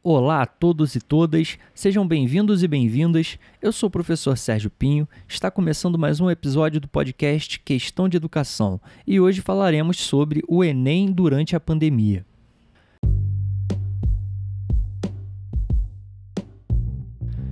Olá 0.00 0.42
a 0.42 0.46
todos 0.46 0.94
e 0.94 1.00
todas, 1.00 1.58
sejam 1.74 2.06
bem-vindos 2.06 2.62
e 2.62 2.68
bem-vindas. 2.68 3.36
Eu 3.60 3.72
sou 3.72 3.88
o 3.88 3.90
professor 3.90 4.38
Sérgio 4.38 4.70
Pinho, 4.70 5.08
está 5.26 5.50
começando 5.50 5.98
mais 5.98 6.20
um 6.20 6.30
episódio 6.30 6.80
do 6.80 6.86
podcast 6.86 7.58
Questão 7.58 8.08
de 8.08 8.16
Educação 8.16 8.80
e 9.04 9.18
hoje 9.18 9.40
falaremos 9.40 9.96
sobre 9.96 10.40
o 10.46 10.62
Enem 10.62 11.10
durante 11.10 11.56
a 11.56 11.60
pandemia. 11.60 12.24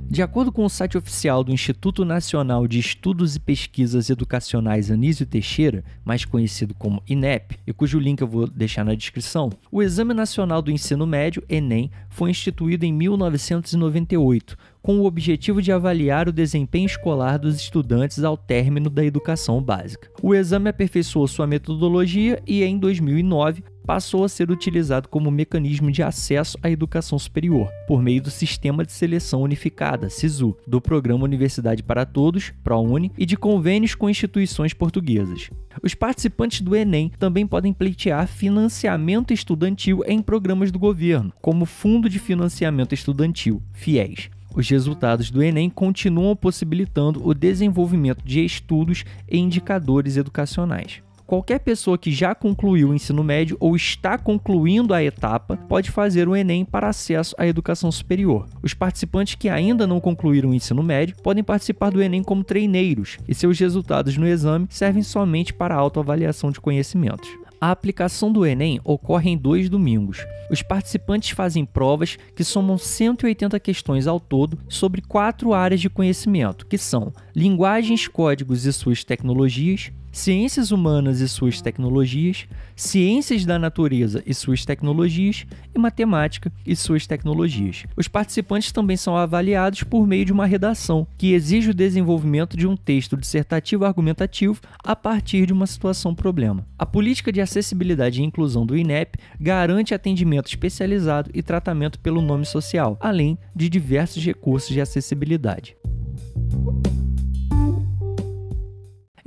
De 0.08 0.22
acordo 0.22 0.52
com 0.52 0.64
o 0.64 0.70
site 0.70 0.96
oficial 0.96 1.42
do 1.42 1.52
Instituto 1.52 2.04
Nacional 2.04 2.68
de 2.68 2.78
Estudos 2.78 3.34
e 3.34 3.40
Pesquisas 3.40 4.08
Educacionais 4.08 4.88
Anísio 4.88 5.26
Teixeira, 5.26 5.84
mais 6.04 6.24
conhecido 6.24 6.74
como 6.74 7.02
INEP, 7.08 7.58
e 7.66 7.72
cujo 7.72 7.98
link 7.98 8.20
eu 8.20 8.28
vou 8.28 8.46
deixar 8.46 8.84
na 8.84 8.94
descrição, 8.94 9.50
o 9.70 9.82
Exame 9.82 10.14
Nacional 10.14 10.62
do 10.62 10.70
Ensino 10.70 11.06
Médio, 11.06 11.42
ENEM, 11.48 11.90
foi 12.08 12.30
instituído 12.30 12.86
em 12.86 12.92
1998, 12.92 14.56
com 14.80 15.00
o 15.00 15.04
objetivo 15.04 15.60
de 15.60 15.72
avaliar 15.72 16.28
o 16.28 16.32
desempenho 16.32 16.86
escolar 16.86 17.38
dos 17.38 17.56
estudantes 17.56 18.22
ao 18.22 18.36
término 18.36 18.88
da 18.88 19.04
educação 19.04 19.60
básica. 19.60 20.08
O 20.22 20.32
exame 20.32 20.70
aperfeiçoou 20.70 21.26
sua 21.26 21.48
metodologia 21.48 22.40
e, 22.46 22.62
em 22.62 22.78
2009, 22.78 23.64
passou 23.86 24.24
a 24.24 24.28
ser 24.28 24.50
utilizado 24.50 25.08
como 25.08 25.30
mecanismo 25.30 25.90
de 25.92 26.02
acesso 26.02 26.58
à 26.62 26.68
educação 26.68 27.18
superior, 27.18 27.70
por 27.86 28.02
meio 28.02 28.20
do 28.20 28.30
Sistema 28.30 28.84
de 28.84 28.92
Seleção 28.92 29.42
Unificada, 29.42 30.10
SISU, 30.10 30.56
do 30.66 30.80
Programa 30.80 31.24
Universidade 31.24 31.82
para 31.82 32.04
Todos, 32.04 32.52
ProUni, 32.64 33.12
e 33.16 33.24
de 33.24 33.36
convênios 33.36 33.94
com 33.94 34.10
instituições 34.10 34.74
portuguesas. 34.74 35.50
Os 35.82 35.94
participantes 35.94 36.60
do 36.60 36.74
Enem 36.74 37.12
também 37.18 37.46
podem 37.46 37.72
pleitear 37.72 38.26
financiamento 38.26 39.32
estudantil 39.32 40.02
em 40.06 40.20
programas 40.20 40.72
do 40.72 40.78
governo, 40.78 41.32
como 41.40 41.64
Fundo 41.64 42.08
de 42.08 42.18
Financiamento 42.18 42.92
Estudantil, 42.92 43.62
FIES. 43.72 44.30
Os 44.56 44.68
resultados 44.70 45.30
do 45.30 45.42
Enem 45.42 45.68
continuam 45.68 46.34
possibilitando 46.34 47.20
o 47.22 47.34
desenvolvimento 47.34 48.24
de 48.24 48.42
estudos 48.42 49.04
e 49.30 49.38
indicadores 49.38 50.16
educacionais. 50.16 51.05
Qualquer 51.26 51.58
pessoa 51.58 51.98
que 51.98 52.12
já 52.12 52.36
concluiu 52.36 52.90
o 52.90 52.94
ensino 52.94 53.24
médio 53.24 53.56
ou 53.58 53.74
está 53.74 54.16
concluindo 54.16 54.94
a 54.94 55.02
etapa 55.02 55.56
pode 55.68 55.90
fazer 55.90 56.28
o 56.28 56.36
Enem 56.36 56.64
para 56.64 56.88
acesso 56.88 57.34
à 57.36 57.44
educação 57.44 57.90
superior. 57.90 58.46
Os 58.62 58.74
participantes 58.74 59.34
que 59.34 59.48
ainda 59.48 59.88
não 59.88 59.98
concluíram 59.98 60.50
o 60.50 60.54
ensino 60.54 60.84
médio 60.84 61.16
podem 61.24 61.42
participar 61.42 61.90
do 61.90 62.00
Enem 62.00 62.22
como 62.22 62.44
treineiros 62.44 63.18
e 63.26 63.34
seus 63.34 63.58
resultados 63.58 64.16
no 64.16 64.26
exame 64.26 64.68
servem 64.70 65.02
somente 65.02 65.52
para 65.52 65.74
autoavaliação 65.74 66.52
de 66.52 66.60
conhecimentos. 66.60 67.28
A 67.60 67.72
aplicação 67.72 68.30
do 68.30 68.46
Enem 68.46 68.80
ocorre 68.84 69.30
em 69.30 69.36
dois 69.36 69.68
domingos. 69.68 70.24
Os 70.48 70.62
participantes 70.62 71.30
fazem 71.30 71.64
provas 71.64 72.16
que 72.36 72.44
somam 72.44 72.78
180 72.78 73.58
questões 73.58 74.06
ao 74.06 74.20
todo 74.20 74.58
sobre 74.68 75.00
quatro 75.00 75.52
áreas 75.54 75.80
de 75.80 75.90
conhecimento, 75.90 76.66
que 76.66 76.78
são 76.78 77.12
linguagens, 77.34 78.06
códigos 78.06 78.64
e 78.64 78.72
suas 78.72 79.02
tecnologias, 79.02 79.90
ciências 80.16 80.72
humanas 80.72 81.20
e 81.20 81.28
suas 81.28 81.60
tecnologias, 81.60 82.48
ciências 82.74 83.44
da 83.44 83.58
natureza 83.58 84.22
e 84.26 84.32
suas 84.32 84.64
tecnologias 84.64 85.44
e 85.74 85.78
matemática 85.78 86.50
e 86.64 86.74
suas 86.74 87.06
tecnologias. 87.06 87.84
Os 87.94 88.08
participantes 88.08 88.72
também 88.72 88.96
são 88.96 89.14
avaliados 89.14 89.82
por 89.82 90.06
meio 90.06 90.24
de 90.24 90.32
uma 90.32 90.46
redação, 90.46 91.06
que 91.18 91.34
exige 91.34 91.68
o 91.68 91.74
desenvolvimento 91.74 92.56
de 92.56 92.66
um 92.66 92.76
texto 92.76 93.14
dissertativo 93.14 93.84
argumentativo 93.84 94.58
a 94.82 94.96
partir 94.96 95.44
de 95.44 95.52
uma 95.52 95.66
situação 95.66 96.14
problema. 96.14 96.66
A 96.78 96.86
política 96.86 97.30
de 97.30 97.42
acessibilidade 97.42 98.22
e 98.22 98.24
inclusão 98.24 98.64
do 98.64 98.76
INEP 98.76 99.18
garante 99.38 99.92
atendimento 99.92 100.48
especializado 100.48 101.30
e 101.34 101.42
tratamento 101.42 102.00
pelo 102.00 102.22
nome 102.22 102.46
social, 102.46 102.96
além 103.00 103.36
de 103.54 103.68
diversos 103.68 104.24
recursos 104.24 104.70
de 104.70 104.80
acessibilidade. 104.80 105.76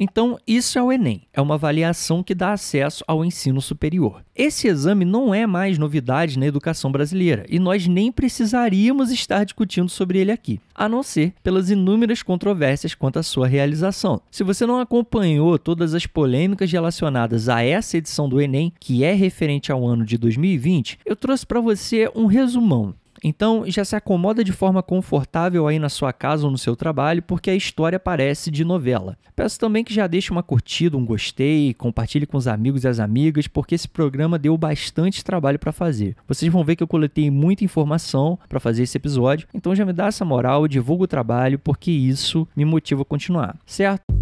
Então, 0.02 0.40
isso 0.48 0.80
é 0.80 0.82
o 0.82 0.94
Enem, 0.94 1.24
é 1.34 1.42
uma 1.42 1.56
avaliação 1.56 2.24
que 2.24 2.34
dá 2.34 2.54
acesso 2.54 3.04
ao 3.06 3.26
ensino 3.26 3.60
superior. 3.60 4.24
Esse 4.34 4.66
exame 4.70 5.04
não 5.04 5.36
é 5.36 5.46
mais 5.46 5.78
novidade 5.78 6.40
na 6.40 6.48
educação 6.48 6.90
brasileira 6.90 7.46
e 7.50 7.60
nós 7.60 7.86
nem 7.86 8.10
precisaríamos 8.10 9.12
estar 9.12 9.44
discutindo 9.44 9.90
sobre 9.90 10.18
ele 10.20 10.32
aqui, 10.32 10.58
a 10.74 10.88
não 10.88 11.04
ser 11.04 11.34
pelas 11.44 11.70
inúmeras 11.70 12.24
controvérsias 12.24 12.96
quanto 12.96 13.20
à 13.20 13.24
sua 13.24 13.46
realização. 13.46 14.22
Se 14.32 14.42
você 14.42 14.66
não 14.66 14.80
acompanhou 14.80 15.60
todas 15.60 15.94
as 15.94 16.06
polêmicas 16.06 16.72
relacionadas 16.72 17.50
a 17.50 17.62
essa 17.62 17.98
edição 17.98 18.30
do 18.30 18.40
Enem, 18.40 18.72
que 18.80 19.04
é 19.04 19.12
referente 19.12 19.70
ao 19.70 19.86
ano 19.86 20.06
de 20.06 20.18
2020, 20.18 21.00
eu 21.06 21.16
trouxe 21.18 21.46
para 21.46 21.60
você 21.60 22.10
um 22.16 22.26
resumão 22.26 22.96
então 23.24 23.64
já 23.68 23.84
se 23.84 23.96
acomoda 23.96 24.44
de 24.44 24.52
forma 24.52 24.82
confortável 24.82 25.68
aí 25.68 25.80
na 25.80 25.90
sua 25.90 26.14
casa 26.14 26.46
ou 26.46 26.52
no 26.52 26.58
seu 26.58 26.76
trabalho, 26.76 27.24
porque 27.24 27.50
a 27.50 27.56
história 27.56 28.00
parece 28.00 28.52
de 28.52 28.64
novela. 28.64 29.18
Peço 29.36 29.60
também 29.60 29.84
que 29.84 29.94
já 29.94 30.08
deixe 30.08 30.32
uma 30.32 30.44
curtida, 30.44 30.98
um 30.98 31.06
gostei, 31.06 31.74
compartilhe 31.74 32.26
com 32.26 32.38
os 32.38 32.48
amigos 32.48 32.84
e 32.84 32.88
as 32.88 33.00
amigas, 33.00 33.48
porque 33.48 33.76
esse 33.76 33.88
programa 33.88 34.38
deu 34.38 34.58
bastante 34.58 35.24
trabalho 35.24 35.60
para 35.60 35.72
fazer. 35.72 36.16
Vocês 36.28 36.52
vão 36.52 36.64
ver 36.64 36.76
que 36.76 36.84
eu 36.84 36.88
coletei 36.88 37.32
muita 37.32 37.64
informação 37.64 38.38
para 38.48 38.60
fazer 38.60 38.84
esse 38.84 38.98
episódio, 38.98 39.48
então 39.54 39.76
já 39.76 39.86
me 39.86 39.94
dá 39.94 40.08
essa 40.08 40.26
moral, 40.26 40.68
divulga 40.68 41.04
o 41.04 41.08
trabalho, 41.08 41.60
porque 41.60 41.92
isso 41.92 42.48
me 42.56 42.66
motiva 42.66 43.02
a 43.02 43.06
continuar, 43.06 43.58
certo? 43.66 44.19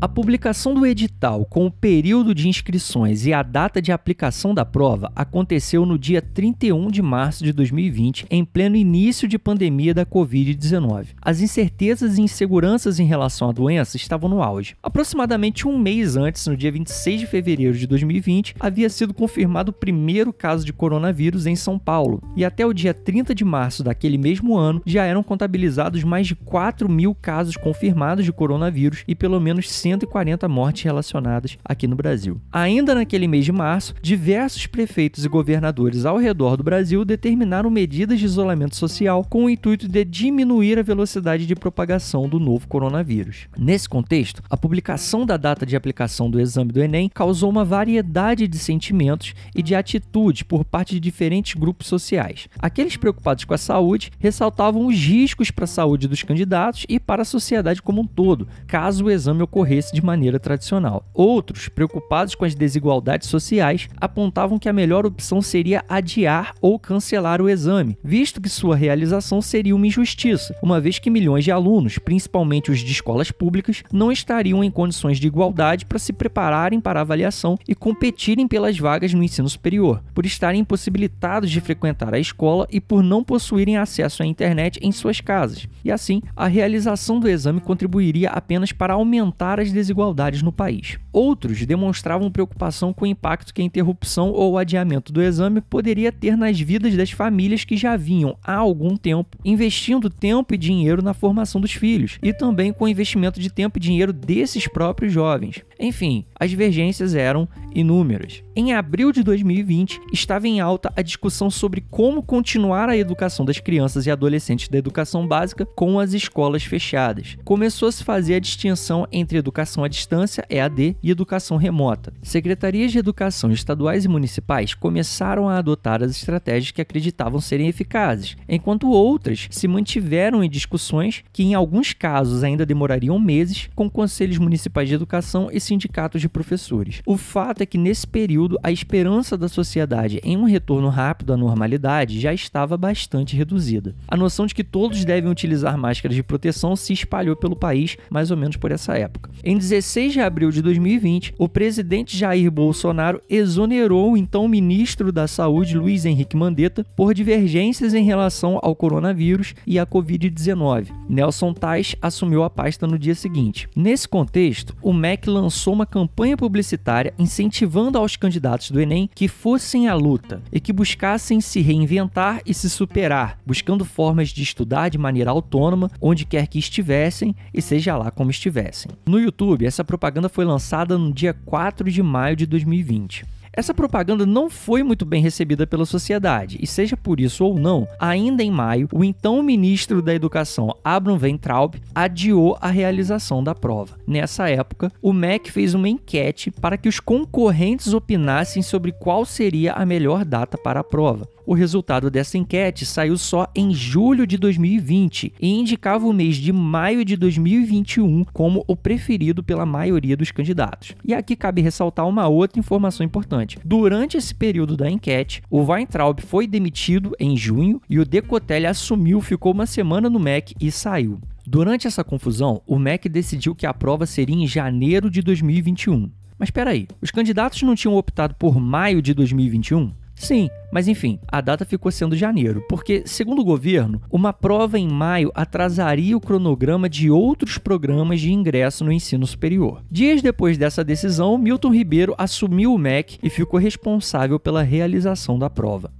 A 0.00 0.08
publicação 0.08 0.74
do 0.74 0.86
edital 0.86 1.44
com 1.46 1.66
o 1.66 1.70
período 1.70 2.34
de 2.34 2.48
inscrições 2.48 3.26
e 3.26 3.32
a 3.32 3.42
data 3.42 3.80
de 3.80 3.92
aplicação 3.92 4.54
da 4.54 4.64
prova 4.64 5.10
aconteceu 5.14 5.86
no 5.86 5.98
dia 5.98 6.20
31 6.20 6.90
de 6.90 7.00
março 7.02 7.44
de 7.44 7.52
2020, 7.52 8.26
em 8.30 8.44
pleno 8.44 8.76
início 8.76 9.26
de 9.26 9.38
pandemia 9.38 9.94
da 9.94 10.04
Covid-19. 10.04 11.08
As 11.20 11.40
incertezas 11.40 12.18
e 12.18 12.22
inseguranças 12.22 12.98
em 13.00 13.06
relação 13.06 13.48
à 13.48 13.52
doença 13.52 13.96
estavam 13.96 14.28
no 14.28 14.42
auge. 14.42 14.76
Aproximadamente 14.82 15.66
um 15.66 15.78
mês 15.78 16.16
antes, 16.16 16.46
no 16.46 16.56
dia 16.56 16.72
26 16.72 17.20
de 17.20 17.26
fevereiro 17.26 17.76
de 17.76 17.86
2020, 17.86 18.54
havia 18.60 18.88
sido 18.90 19.14
confirmado 19.14 19.70
o 19.70 19.74
primeiro 19.74 20.32
caso 20.32 20.64
de 20.64 20.72
coronavírus 20.72 21.46
em 21.46 21.56
São 21.56 21.78
Paulo, 21.78 22.22
e 22.36 22.44
até 22.44 22.66
o 22.66 22.72
dia 22.72 22.92
30 22.92 23.34
de 23.34 23.44
março 23.44 23.82
daquele 23.82 24.18
mesmo 24.18 24.56
ano 24.56 24.82
já 24.84 25.04
eram 25.04 25.22
contabilizados 25.22 26.04
mais 26.04 26.26
de 26.26 26.34
4 26.34 26.88
mil 26.88 27.14
casos 27.14 27.56
confirmados 27.56 28.24
de 28.24 28.32
coronavírus 28.32 29.04
e 29.06 29.14
pelo 29.14 29.40
menos 29.40 29.70
140 29.76 30.48
mortes 30.48 30.82
relacionadas 30.82 31.58
aqui 31.64 31.86
no 31.86 31.94
Brasil. 31.94 32.40
Ainda 32.50 32.94
naquele 32.94 33.28
mês 33.28 33.44
de 33.44 33.52
março, 33.52 33.94
diversos 34.00 34.66
prefeitos 34.66 35.24
e 35.24 35.28
governadores 35.28 36.04
ao 36.04 36.16
redor 36.16 36.56
do 36.56 36.64
Brasil 36.64 37.04
determinaram 37.04 37.70
medidas 37.70 38.18
de 38.18 38.24
isolamento 38.24 38.74
social 38.74 39.24
com 39.28 39.44
o 39.44 39.50
intuito 39.50 39.86
de 39.86 40.04
diminuir 40.04 40.78
a 40.78 40.82
velocidade 40.82 41.46
de 41.46 41.54
propagação 41.54 42.28
do 42.28 42.40
novo 42.40 42.66
coronavírus. 42.66 43.48
Nesse 43.56 43.88
contexto, 43.88 44.42
a 44.48 44.56
publicação 44.56 45.26
da 45.26 45.36
data 45.36 45.66
de 45.66 45.76
aplicação 45.76 46.30
do 46.30 46.40
exame 46.40 46.72
do 46.72 46.82
Enem 46.82 47.10
causou 47.12 47.50
uma 47.50 47.64
variedade 47.64 48.48
de 48.48 48.58
sentimentos 48.58 49.34
e 49.54 49.62
de 49.62 49.74
atitudes 49.74 50.42
por 50.42 50.64
parte 50.64 50.94
de 50.94 51.00
diferentes 51.00 51.54
grupos 51.54 51.86
sociais. 51.86 52.48
Aqueles 52.58 52.96
preocupados 52.96 53.44
com 53.44 53.54
a 53.54 53.58
saúde 53.58 54.10
ressaltavam 54.18 54.86
os 54.86 54.96
riscos 54.96 55.50
para 55.50 55.64
a 55.64 55.68
saúde 55.68 56.08
dos 56.08 56.22
candidatos 56.22 56.86
e 56.88 56.98
para 56.98 57.22
a 57.22 57.24
sociedade 57.24 57.82
como 57.82 58.02
um 58.02 58.06
todo, 58.06 58.48
caso 58.66 59.04
o 59.04 59.10
exame 59.10 59.42
ocorresse 59.42 59.65
ocorresse 59.66 59.92
de 59.92 60.04
maneira 60.04 60.38
tradicional. 60.38 61.04
Outros, 61.12 61.68
preocupados 61.68 62.34
com 62.34 62.44
as 62.44 62.54
desigualdades 62.54 63.28
sociais, 63.28 63.88
apontavam 64.00 64.58
que 64.58 64.68
a 64.68 64.72
melhor 64.72 65.04
opção 65.04 65.42
seria 65.42 65.84
adiar 65.88 66.54
ou 66.60 66.78
cancelar 66.78 67.42
o 67.42 67.50
exame, 67.50 67.98
visto 68.02 68.40
que 68.40 68.48
sua 68.48 68.76
realização 68.76 69.42
seria 69.42 69.74
uma 69.74 69.86
injustiça, 69.86 70.56
uma 70.62 70.80
vez 70.80 70.98
que 70.98 71.10
milhões 71.10 71.44
de 71.44 71.50
alunos, 71.50 71.98
principalmente 71.98 72.70
os 72.70 72.78
de 72.78 72.92
escolas 72.92 73.30
públicas, 73.30 73.82
não 73.92 74.12
estariam 74.12 74.62
em 74.62 74.70
condições 74.70 75.18
de 75.18 75.26
igualdade 75.26 75.84
para 75.84 75.98
se 75.98 76.12
prepararem 76.12 76.80
para 76.80 77.00
a 77.00 77.02
avaliação 77.02 77.58
e 77.66 77.74
competirem 77.74 78.46
pelas 78.46 78.78
vagas 78.78 79.12
no 79.12 79.22
ensino 79.22 79.48
superior, 79.48 80.02
por 80.14 80.24
estarem 80.24 80.60
impossibilitados 80.60 81.50
de 81.50 81.60
frequentar 81.60 82.14
a 82.14 82.20
escola 82.20 82.66
e 82.70 82.80
por 82.80 83.02
não 83.02 83.24
possuírem 83.24 83.76
acesso 83.76 84.22
à 84.22 84.26
internet 84.26 84.78
em 84.80 84.92
suas 84.92 85.20
casas. 85.20 85.66
E 85.84 85.90
assim, 85.90 86.22
a 86.36 86.46
realização 86.46 87.18
do 87.18 87.28
exame 87.28 87.60
contribuiria 87.60 88.30
apenas 88.30 88.70
para 88.70 88.94
aumentar 88.94 89.55
as 89.60 89.62
as 89.62 89.72
desigualdades 89.72 90.42
no 90.42 90.52
país. 90.52 90.98
Outros 91.16 91.64
demonstravam 91.64 92.30
preocupação 92.30 92.92
com 92.92 93.06
o 93.06 93.08
impacto 93.08 93.54
que 93.54 93.62
a 93.62 93.64
interrupção 93.64 94.32
ou 94.32 94.52
o 94.52 94.58
adiamento 94.58 95.10
do 95.10 95.22
exame 95.22 95.62
poderia 95.62 96.12
ter 96.12 96.36
nas 96.36 96.60
vidas 96.60 96.94
das 96.94 97.10
famílias 97.10 97.64
que 97.64 97.74
já 97.74 97.96
vinham 97.96 98.36
há 98.44 98.54
algum 98.54 98.98
tempo 98.98 99.38
investindo 99.42 100.10
tempo 100.10 100.52
e 100.52 100.58
dinheiro 100.58 101.00
na 101.00 101.14
formação 101.14 101.58
dos 101.58 101.72
filhos 101.72 102.18
e 102.22 102.34
também 102.34 102.70
com 102.70 102.84
o 102.84 102.88
investimento 102.88 103.40
de 103.40 103.48
tempo 103.48 103.78
e 103.78 103.80
dinheiro 103.80 104.12
desses 104.12 104.68
próprios 104.68 105.10
jovens. 105.10 105.64
Enfim, 105.80 106.26
as 106.38 106.50
divergências 106.50 107.14
eram 107.14 107.48
inúmeras. 107.74 108.42
Em 108.54 108.72
abril 108.72 109.12
de 109.12 109.22
2020, 109.22 110.00
estava 110.12 110.48
em 110.48 110.60
alta 110.60 110.92
a 110.96 111.02
discussão 111.02 111.50
sobre 111.50 111.82
como 111.90 112.22
continuar 112.22 112.88
a 112.88 112.96
educação 112.96 113.44
das 113.44 113.60
crianças 113.60 114.06
e 114.06 114.10
adolescentes 114.10 114.68
da 114.68 114.78
educação 114.78 115.26
básica 115.26 115.66
com 115.66 115.98
as 115.98 116.14
escolas 116.14 116.64
fechadas. 116.64 117.36
Começou 117.44 117.88
a 117.88 117.92
se 117.92 118.02
fazer 118.02 118.34
a 118.34 118.40
distinção 118.40 119.06
entre 119.12 119.36
educação 119.36 119.84
à 119.84 119.88
distância, 119.88 120.44
EAD, 120.48 120.96
e 121.06 121.10
educação 121.12 121.56
remota. 121.56 122.12
Secretarias 122.20 122.90
de 122.90 122.98
educação 122.98 123.52
estaduais 123.52 124.04
e 124.04 124.08
municipais 124.08 124.74
começaram 124.74 125.48
a 125.48 125.56
adotar 125.56 126.02
as 126.02 126.10
estratégias 126.10 126.72
que 126.72 126.80
acreditavam 126.80 127.40
serem 127.40 127.68
eficazes, 127.68 128.36
enquanto 128.48 128.90
outras 128.90 129.46
se 129.48 129.68
mantiveram 129.68 130.42
em 130.42 130.50
discussões 130.50 131.22
que, 131.32 131.44
em 131.44 131.54
alguns 131.54 131.92
casos, 131.92 132.42
ainda 132.42 132.66
demorariam 132.66 133.20
meses 133.20 133.70
com 133.76 133.88
conselhos 133.88 134.38
municipais 134.38 134.88
de 134.88 134.96
educação 134.96 135.48
e 135.52 135.60
sindicatos 135.60 136.20
de 136.20 136.28
professores. 136.28 137.02
O 137.06 137.16
fato 137.16 137.60
é 137.60 137.66
que, 137.66 137.78
nesse 137.78 138.04
período, 138.04 138.58
a 138.60 138.72
esperança 138.72 139.38
da 139.38 139.46
sociedade 139.46 140.20
em 140.24 140.36
um 140.36 140.42
retorno 140.42 140.88
rápido 140.88 141.32
à 141.32 141.36
normalidade 141.36 142.18
já 142.18 142.34
estava 142.34 142.76
bastante 142.76 143.36
reduzida. 143.36 143.94
A 144.08 144.16
noção 144.16 144.44
de 144.44 144.54
que 144.56 144.64
todos 144.64 145.04
devem 145.04 145.30
utilizar 145.30 145.78
máscaras 145.78 146.16
de 146.16 146.22
proteção 146.24 146.74
se 146.74 146.92
espalhou 146.92 147.36
pelo 147.36 147.54
país 147.54 147.96
mais 148.10 148.32
ou 148.32 148.36
menos 148.36 148.56
por 148.56 148.72
essa 148.72 148.98
época. 148.98 149.30
Em 149.44 149.56
16 149.56 150.12
de 150.12 150.20
abril 150.20 150.50
de 150.50 150.60
2020, 150.60 150.95
o 151.38 151.48
presidente 151.48 152.16
Jair 152.16 152.50
Bolsonaro 152.50 153.20
exonerou 153.28 154.12
o 154.12 154.16
então 154.16 154.48
ministro 154.48 155.12
da 155.12 155.26
Saúde, 155.26 155.76
Luiz 155.76 156.04
Henrique 156.04 156.36
Mandetta, 156.36 156.84
por 156.96 157.12
divergências 157.12 157.92
em 157.94 158.04
relação 158.04 158.58
ao 158.62 158.74
coronavírus 158.74 159.54
e 159.66 159.78
à 159.78 159.86
Covid-19. 159.86 160.88
Nelson 161.08 161.52
Tais 161.52 161.94
assumiu 162.00 162.42
a 162.44 162.50
pasta 162.50 162.86
no 162.86 162.98
dia 162.98 163.14
seguinte. 163.14 163.68
Nesse 163.76 164.08
contexto, 164.08 164.74
o 164.82 164.92
MEC 164.92 165.28
lançou 165.28 165.74
uma 165.74 165.86
campanha 165.86 166.36
publicitária 166.36 167.12
incentivando 167.18 167.98
aos 167.98 168.16
candidatos 168.16 168.70
do 168.70 168.80
Enem 168.80 169.08
que 169.14 169.28
fossem 169.28 169.88
à 169.88 169.94
luta 169.94 170.42
e 170.52 170.60
que 170.60 170.72
buscassem 170.72 171.40
se 171.40 171.60
reinventar 171.60 172.40
e 172.46 172.54
se 172.54 172.70
superar, 172.70 173.38
buscando 173.44 173.84
formas 173.84 174.30
de 174.30 174.42
estudar 174.42 174.88
de 174.88 174.98
maneira 174.98 175.30
autônoma, 175.30 175.90
onde 176.00 176.24
quer 176.24 176.46
que 176.46 176.58
estivessem 176.58 177.34
e 177.52 177.60
seja 177.60 177.96
lá 177.96 178.10
como 178.10 178.30
estivessem. 178.30 178.90
No 179.06 179.18
YouTube, 179.18 179.66
essa 179.66 179.84
propaganda 179.84 180.28
foi 180.28 180.44
lançada 180.44 180.85
no 180.86 181.12
dia 181.12 181.34
4 181.34 181.90
de 181.90 182.02
maio 182.02 182.36
de 182.36 182.46
2020. 182.46 183.24
Essa 183.56 183.72
propaganda 183.72 184.26
não 184.26 184.50
foi 184.50 184.82
muito 184.82 185.06
bem 185.06 185.22
recebida 185.22 185.66
pela 185.66 185.86
sociedade, 185.86 186.58
e 186.60 186.66
seja 186.66 186.94
por 186.94 187.18
isso 187.18 187.42
ou 187.42 187.58
não, 187.58 187.88
ainda 187.98 188.42
em 188.42 188.50
maio, 188.50 188.86
o 188.92 189.02
então 189.02 189.42
ministro 189.42 190.02
da 190.02 190.14
Educação, 190.14 190.76
Abraham 190.84 191.18
Weintraub, 191.18 191.76
adiou 191.94 192.58
a 192.60 192.68
realização 192.68 193.42
da 193.42 193.54
prova. 193.54 193.96
Nessa 194.06 194.50
época, 194.50 194.92
o 195.00 195.10
MEC 195.10 195.50
fez 195.50 195.72
uma 195.72 195.88
enquete 195.88 196.50
para 196.50 196.76
que 196.76 196.86
os 196.86 197.00
concorrentes 197.00 197.94
opinassem 197.94 198.60
sobre 198.60 198.92
qual 198.92 199.24
seria 199.24 199.72
a 199.72 199.86
melhor 199.86 200.22
data 200.22 200.58
para 200.58 200.80
a 200.80 200.84
prova. 200.84 201.26
O 201.46 201.54
resultado 201.54 202.10
dessa 202.10 202.36
enquete 202.36 202.84
saiu 202.84 203.16
só 203.16 203.46
em 203.54 203.72
julho 203.72 204.26
de 204.26 204.36
2020 204.36 205.32
e 205.40 205.48
indicava 205.48 206.04
o 206.04 206.12
mês 206.12 206.34
de 206.34 206.52
maio 206.52 207.04
de 207.04 207.16
2021 207.16 208.24
como 208.32 208.64
o 208.66 208.74
preferido 208.74 209.44
pela 209.44 209.64
maioria 209.64 210.16
dos 210.16 210.32
candidatos. 210.32 210.94
E 211.04 211.14
aqui 211.14 211.36
cabe 211.36 211.62
ressaltar 211.62 212.08
uma 212.08 212.26
outra 212.26 212.58
informação 212.58 213.06
importante. 213.06 213.45
Durante 213.64 214.16
esse 214.16 214.34
período 214.34 214.76
da 214.76 214.90
enquete, 214.90 215.42
o 215.50 215.62
Weintraub 215.62 216.20
foi 216.20 216.46
demitido 216.46 217.12
em 217.20 217.36
junho 217.36 217.80
e 217.88 217.98
o 217.98 218.04
Decotelli 218.04 218.66
assumiu, 218.66 219.20
ficou 219.20 219.52
uma 219.52 219.66
semana 219.66 220.10
no 220.10 220.18
MEC 220.18 220.54
e 220.60 220.70
saiu. 220.70 221.20
Durante 221.46 221.86
essa 221.86 222.02
confusão, 222.02 222.60
o 222.66 222.78
MEC 222.78 223.08
decidiu 223.08 223.54
que 223.54 223.66
a 223.66 223.72
prova 223.72 224.04
seria 224.06 224.34
em 224.34 224.46
janeiro 224.46 225.08
de 225.08 225.22
2021. 225.22 226.10
Mas 226.38 226.48
espera 226.48 226.70
aí, 226.70 226.88
os 227.00 227.10
candidatos 227.10 227.62
não 227.62 227.74
tinham 227.74 227.96
optado 227.96 228.34
por 228.34 228.60
maio 228.60 229.00
de 229.00 229.14
2021? 229.14 229.92
Sim, 230.16 230.48
mas 230.72 230.88
enfim, 230.88 231.20
a 231.28 231.40
data 231.40 231.64
ficou 231.64 231.92
sendo 231.92 232.16
janeiro, 232.16 232.64
porque, 232.68 233.02
segundo 233.04 233.42
o 233.42 233.44
governo, 233.44 234.00
uma 234.10 234.32
prova 234.32 234.78
em 234.78 234.88
maio 234.88 235.30
atrasaria 235.34 236.16
o 236.16 236.20
cronograma 236.20 236.88
de 236.88 237.10
outros 237.10 237.58
programas 237.58 238.20
de 238.20 238.32
ingresso 238.32 238.82
no 238.82 238.90
ensino 238.90 239.26
superior. 239.26 239.82
Dias 239.90 240.22
depois 240.22 240.56
dessa 240.56 240.82
decisão, 240.82 241.36
Milton 241.36 241.70
Ribeiro 241.70 242.14
assumiu 242.16 242.72
o 242.72 242.78
MEC 242.78 243.18
e 243.22 243.28
ficou 243.28 243.60
responsável 243.60 244.40
pela 244.40 244.62
realização 244.62 245.38
da 245.38 245.50
prova. 245.50 245.92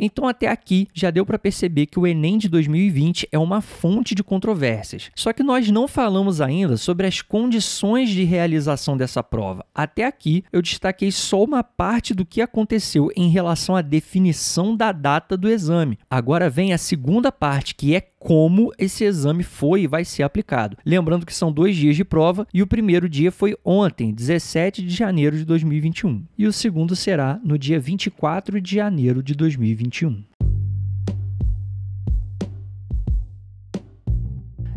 Então, 0.00 0.26
até 0.26 0.48
aqui, 0.48 0.88
já 0.94 1.10
deu 1.10 1.26
para 1.26 1.38
perceber 1.38 1.86
que 1.86 1.98
o 1.98 2.06
Enem 2.06 2.38
de 2.38 2.48
2020 2.48 3.28
é 3.30 3.38
uma 3.38 3.60
fonte 3.60 4.14
de 4.14 4.24
controvérsias. 4.24 5.10
Só 5.14 5.32
que 5.32 5.42
nós 5.42 5.70
não 5.70 5.86
falamos 5.86 6.40
ainda 6.40 6.78
sobre 6.78 7.06
as 7.06 7.20
condições 7.20 8.08
de 8.08 8.24
realização 8.24 8.96
dessa 8.96 9.22
prova. 9.22 9.64
Até 9.74 10.04
aqui, 10.04 10.42
eu 10.50 10.62
destaquei 10.62 11.12
só 11.12 11.44
uma 11.44 11.62
parte 11.62 12.14
do 12.14 12.24
que 12.24 12.40
aconteceu 12.40 13.10
em 13.14 13.28
relação 13.28 13.76
à 13.76 13.82
definição 13.82 14.74
da 14.74 14.90
data 14.90 15.36
do 15.36 15.50
exame. 15.50 15.98
Agora 16.08 16.48
vem 16.48 16.72
a 16.72 16.78
segunda 16.78 17.30
parte, 17.30 17.74
que 17.74 17.94
é 17.94 18.00
como 18.20 18.70
esse 18.78 19.02
exame 19.02 19.42
foi 19.42 19.82
e 19.82 19.86
vai 19.86 20.04
ser 20.04 20.22
aplicado. 20.22 20.76
Lembrando 20.84 21.24
que 21.24 21.34
são 21.34 21.50
dois 21.50 21.74
dias 21.74 21.96
de 21.96 22.04
prova 22.04 22.46
e 22.52 22.62
o 22.62 22.66
primeiro 22.66 23.08
dia 23.08 23.32
foi 23.32 23.56
ontem, 23.64 24.12
17 24.12 24.82
de 24.82 24.94
janeiro 24.94 25.36
de 25.36 25.44
2021, 25.44 26.22
e 26.36 26.46
o 26.46 26.52
segundo 26.52 26.94
será 26.94 27.40
no 27.42 27.58
dia 27.58 27.80
24 27.80 28.60
de 28.60 28.76
janeiro 28.76 29.22
de 29.22 29.34
2021. 29.34 30.29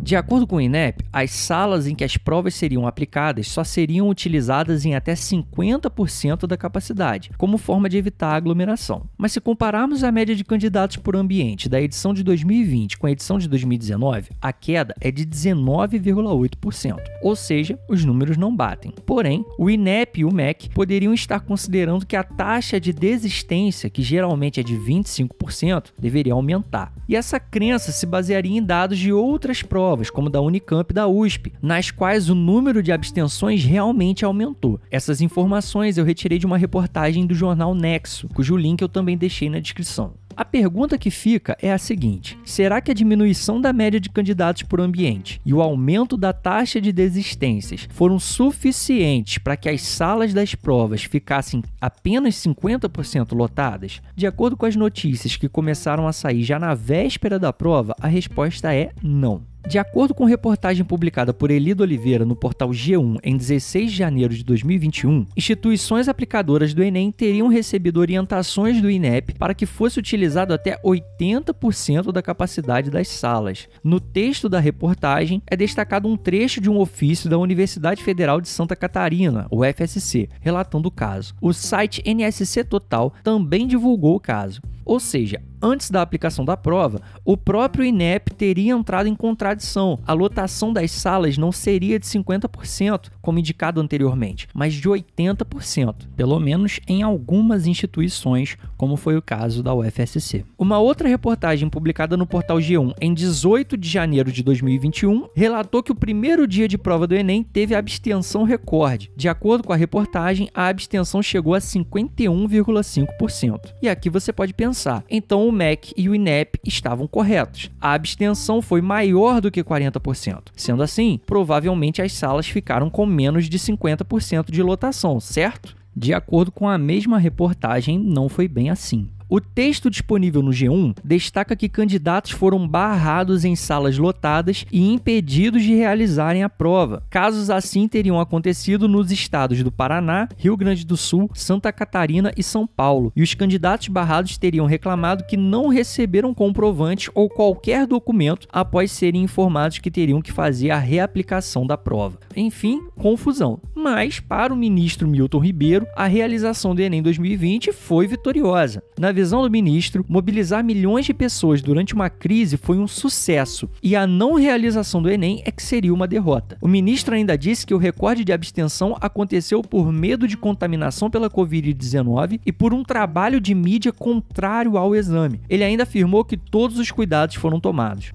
De 0.04 0.18
acordo 0.18 0.46
com 0.46 0.58
o 0.58 0.62
INEP, 0.62 1.02
as 1.14 1.32
salas 1.32 1.88
em 1.88 1.96
que 1.96 2.04
as 2.04 2.18
provas 2.18 2.56
seriam 2.56 2.86
aplicadas 2.86 3.48
só 3.48 3.64
seriam 3.64 4.10
utilizadas 4.10 4.84
em 4.84 4.96
até 4.96 5.14
50% 5.14 6.46
da 6.46 6.58
capacidade, 6.58 7.32
como 7.38 7.58
forma 7.58 7.88
de 7.88 7.98
evitar 7.98 8.34
a 8.34 8.36
aglomeração. 8.36 9.08
Mas 9.18 9.32
se 9.32 9.40
compararmos 9.40 10.04
a 10.04 10.12
média 10.12 10.36
de 10.36 10.44
candidatos 10.44 10.98
por 10.98 11.16
ambiente 11.16 11.70
da 11.70 11.82
edição 11.82 12.14
de 12.14 12.22
2020 12.22 12.98
com 12.98 13.08
a 13.08 13.12
edição 13.12 13.38
de 13.38 13.48
2019, 13.48 14.32
a 14.42 14.52
queda 14.52 14.94
é 15.00 15.10
de 15.10 15.26
19,8%, 15.26 16.98
ou 17.22 17.34
seja, 17.34 17.80
os 17.88 18.04
números 18.04 18.36
não 18.36 18.54
batem. 18.54 18.92
Porém, 19.06 19.46
o 19.58 19.70
INEP 19.70 20.20
e 20.20 20.26
o 20.26 20.34
MEC 20.34 20.68
poderiam 20.72 21.14
estar 21.14 21.40
considerando 21.40 22.06
que 22.06 22.18
a 22.18 22.26
taxa 22.26 22.78
de 22.78 22.92
desistência, 22.92 23.90
que 23.90 24.04
geralmente 24.04 24.60
é 24.60 24.64
de 24.64 24.76
25%, 24.76 25.94
deveria 25.98 26.34
aumentar. 26.34 26.92
E 27.08 27.16
essa 27.16 27.40
crença 27.40 27.94
se 27.94 28.06
basearia 28.06 28.58
em 28.58 28.62
dados 28.62 29.00
de 29.00 29.14
outras 29.14 29.62
provas 29.62 29.93
provas, 29.94 30.10
como 30.10 30.30
da 30.30 30.42
Unicamp 30.42 30.90
e 30.90 30.94
da 30.94 31.07
USP, 31.07 31.54
nas 31.62 31.92
quais 31.92 32.28
o 32.30 32.36
número 32.36 32.81
de 32.81 32.92
abstenções 32.92 33.63
realmente 33.63 34.25
aumentou. 34.25 34.80
Essas 34.90 35.22
informações 35.22 35.98
eu 35.98 36.06
retirei 36.06 36.40
de 36.40 36.48
uma 36.48 36.57
reportagem 36.57 37.28
do 37.28 37.36
jornal 37.36 37.75
Nexo, 37.75 38.28
cujo 38.30 38.57
link 38.57 38.81
eu 38.81 38.90
também 38.90 39.16
deixei 39.16 39.50
na 39.50 39.60
descrição. 39.60 40.16
A 40.36 40.44
pergunta 40.44 40.98
que 40.98 41.12
fica 41.12 41.56
é 41.62 41.72
a 41.72 41.78
seguinte: 41.78 42.38
será 42.44 42.81
que 42.81 42.90
a 42.90 42.94
diminuição 42.94 43.62
da 43.62 43.72
média 43.72 44.00
de 44.00 44.10
candidatos 44.10 44.63
por 44.63 44.81
ambiente 44.81 45.40
e 45.45 45.54
o 45.54 45.62
aumento 45.62 46.18
da 46.18 46.34
taxa 46.34 46.81
de 46.81 46.92
desistências 46.92 47.88
foram 47.92 48.19
suficientes 48.19 49.38
para 49.38 49.56
que 49.56 49.69
as 49.69 49.81
salas 49.81 50.34
das 50.34 50.56
provas 50.56 51.04
ficassem 51.04 51.63
apenas 51.80 52.35
50% 52.35 53.35
lotadas? 53.35 54.02
De 54.16 54.26
acordo 54.26 54.57
com 54.57 54.66
as 54.66 54.76
notícias 54.76 55.35
que 55.35 55.47
começaram 55.47 56.07
a 56.07 56.14
sair 56.14 56.44
já 56.44 56.57
na 56.57 56.73
véspera 56.73 57.38
da 57.38 57.54
prova, 57.54 57.95
a 58.02 58.07
resposta 58.07 58.73
é 58.73 58.90
não. 59.04 59.53
De 59.66 59.80
acordo 59.80 60.14
com 60.14 60.26
reportagem 60.26 60.84
publicada 60.84 61.34
por 61.34 61.50
Elido 61.50 61.84
Oliveira 61.84 62.26
no 62.26 62.36
portal 62.36 62.70
G1 62.70 63.18
em 63.24 63.38
16 63.38 63.92
de 63.92 63.98
janeiro 63.98 64.34
de 64.34 64.44
2021, 64.44 65.26
instituições 65.38 66.10
aplicadoras 66.10 66.74
do 66.74 66.84
Enem 66.84 67.12
teriam 67.12 67.48
recebido 67.48 68.02
orientações 68.02 68.82
do 68.82 68.92
INEP 68.92 69.36
para 69.36 69.54
que 69.54 69.66
fosse 69.66 69.98
utilizado 69.98 70.54
até 70.54 70.78
80% 70.84 72.12
da 72.12 72.22
capacidade 72.22 72.92
das 72.92 73.08
salas. 73.08 73.70
No 73.82 74.02
texto 74.02 74.50
da 74.50 74.60
reportagem 74.60 75.42
é 75.48 75.56
destacado 75.56 76.10
um 76.10 76.18
trecho 76.18 76.60
de 76.60 76.70
um 76.70 76.78
ofício 76.78 77.30
da 77.30 77.38
Universidade 77.38 78.04
Federal 78.04 78.42
de 78.42 78.50
Santa 78.50 78.76
Catarina, 78.76 79.48
o 79.50 79.64
FSC, 79.64 80.28
relatando 80.42 80.90
o 80.90 80.92
caso. 80.92 81.34
O 81.42 81.54
site 81.54 82.04
NSC 82.06 82.66
Total 82.66 83.14
também 83.24 83.66
divulgou 83.66 84.16
o 84.16 84.20
caso. 84.20 84.62
Ou 84.85 84.99
seja, 84.99 85.42
antes 85.61 85.90
da 85.90 86.02
aplicação 86.02 86.44
da 86.44 86.57
prova, 86.57 87.02
o 87.23 87.37
próprio 87.37 87.85
INEP 87.85 88.33
teria 88.33 88.73
entrado 88.73 89.07
em 89.07 89.16
contradição. 89.16 89.99
A 90.06 90.13
lotação 90.13 90.73
das 90.73 90.92
salas 90.92 91.37
não 91.37 91.52
seria 91.52 91.97
de 91.97 92.06
50%, 92.06 93.09
como 93.21 93.40
indicado 93.40 93.80
anteriormente, 93.80 94.47
mas 94.54 94.73
de 94.73 94.90
80%, 94.90 96.07
pelo 96.16 96.40
menos 96.40 96.80
em 96.87 97.02
algumas 97.02 97.66
instituições, 97.66 98.57
como 98.78 98.97
foi 98.97 99.16
o 99.16 99.21
caso 99.21 99.63
da 99.63 99.73
UFSC. 99.73 100.44
Uma 100.57 100.80
outra 100.80 101.07
reportagem 101.07 101.69
publicada 101.69 102.18
no 102.18 102.28
portal 102.28 102.57
G1 102.57 102.94
em 102.99 103.13
18 103.13 103.78
de 103.78 103.87
janeiro 103.87 104.31
de 104.31 104.44
2021 104.44 105.30
relatou 105.33 105.81
que 105.81 105.92
o 105.92 105.95
primeiro 105.95 106.47
dia 106.47 106.68
de 106.68 106.78
prova 106.78 107.07
do 107.07 107.16
Enem 107.16 107.44
teve 107.44 107.73
abstenção 107.73 108.44
recorde. 108.44 109.09
De 109.16 109.30
acordo 109.30 109.63
com 109.63 109.71
a 109.71 109.78
reportagem, 109.78 110.49
a 110.54 110.68
abstenção 110.68 111.23
chegou 111.23 111.56
a 111.56 111.59
51,5%. 111.59 113.73
E 113.81 113.87
aqui 113.87 114.09
você 114.09 114.33
pode 114.33 114.54
pensar, 114.54 114.72
então 115.09 115.47
o 115.47 115.51
MEC 115.51 115.94
e 115.95 116.09
o 116.09 116.15
INEP 116.15 116.59
estavam 116.65 117.07
corretos. 117.07 117.69
A 117.80 117.94
abstenção 117.94 118.61
foi 118.61 118.81
maior 118.81 119.39
do 119.39 119.51
que 119.51 119.63
40%. 119.63 120.49
Sendo 120.56 120.83
assim, 120.83 121.19
provavelmente 121.25 122.01
as 122.01 122.13
salas 122.13 122.47
ficaram 122.47 122.89
com 122.89 123.06
menos 123.06 123.49
de 123.49 123.59
50% 123.59 124.51
de 124.51 124.63
lotação, 124.63 125.19
certo? 125.19 125.75
De 125.95 126.13
acordo 126.13 126.51
com 126.51 126.68
a 126.68 126.77
mesma 126.77 127.19
reportagem, 127.19 127.99
não 127.99 128.27
foi 128.27 128.47
bem 128.47 128.69
assim. 128.69 129.09
O 129.30 129.39
texto 129.39 129.89
disponível 129.89 130.42
no 130.42 130.51
G1 130.51 130.95
destaca 131.03 131.56
que 131.56 131.69
candidatos 131.69 132.31
foram 132.31 132.68
barrados 132.68 133.45
em 133.45 133.56
salas 133.56 133.97
lotadas 133.97 134.65
e 134.71 134.94
impedidos 134.94 135.63
de 135.63 135.73
realizarem 135.73 136.44
a 136.44 136.49
prova. 136.49 137.03
Casos 137.09 137.49
assim 137.49 137.87
teriam 137.87 138.19
acontecido 138.19 138.87
nos 138.87 139.11
estados 139.11 139.63
do 139.63 139.71
Paraná, 139.71 140.27
Rio 140.37 140.57
Grande 140.57 140.85
do 140.85 140.97
Sul, 140.97 141.30
Santa 141.33 141.71
Catarina 141.71 142.31
e 142.37 142.44
São 142.44 142.68
Paulo, 142.68 143.11
e 143.15 143.23
os 143.23 143.33
candidatos 143.33 143.87
barrados 143.87 144.37
teriam 144.37 144.65
reclamado 144.65 145.23
que 145.25 145.37
não 145.37 145.68
receberam 145.68 146.33
comprovante 146.33 147.09
ou 147.13 147.30
qualquer 147.30 147.87
documento 147.87 148.47
após 148.51 148.92
serem 148.92 149.23
informados 149.23 149.80
que 149.80 149.92
teriam 149.92 150.21
que 150.21 150.31
fazer 150.31 150.71
a 150.71 150.77
reaplicação 150.77 151.65
da 151.65 151.77
prova. 151.77 152.19
Enfim, 152.35 152.81
confusão. 152.95 153.59
Mas, 153.73 154.19
para 154.19 154.53
o 154.53 154.57
ministro 154.57 155.07
Milton 155.07 155.39
Ribeiro, 155.39 155.87
a 155.95 156.07
realização 156.07 156.75
do 156.75 156.81
Enem 156.81 157.01
2020 157.01 157.71
foi 157.71 158.07
vitoriosa. 158.07 158.83
Na 158.99 159.11
visão 159.14 159.42
do 159.42 159.50
ministro, 159.50 160.06
mobilizar 160.10 160.64
milhões 160.64 161.06
de 161.06 161.14
pessoas 161.14 161.62
durante 161.62 161.94
uma 161.94 162.10
crise 162.10 162.58
foi 162.58 162.78
um 162.78 162.88
sucesso 162.88 163.70
e 163.82 163.96
a 163.96 164.06
não 164.06 164.34
realização 164.36 165.02
do 165.02 165.10
Enem 165.10 165.42
é 165.46 165.52
que 165.52 165.64
seria 165.64 165.94
uma 165.94 166.08
derrota. 166.08 166.58
O 166.62 166.68
ministro 166.68 167.16
ainda 167.16 167.38
disse 167.38 167.66
que 167.66 167.74
o 167.74 167.78
recorde 167.78 168.26
de 168.26 168.34
abstenção 168.34 168.98
aconteceu 169.00 169.62
por 169.62 169.92
medo 169.92 170.28
de 170.28 170.36
contaminação 170.36 171.10
pela 171.10 171.30
Covid-19 171.30 172.40
e 172.46 172.52
por 172.52 172.74
um 172.74 172.84
trabalho 172.84 173.40
de 173.40 173.54
mídia 173.54 173.92
contrário 173.92 174.78
ao 174.78 174.96
exame. 174.96 175.40
Ele 175.50 175.64
ainda 175.64 175.84
afirmou 175.84 176.26
que 176.26 176.36
todos 176.36 176.80
os 176.80 176.92
cuidados 176.92 177.36
foram 177.36 177.60
tomados. 177.60 178.12